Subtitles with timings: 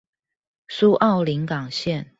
[0.67, 2.07] 蘇澳臨港線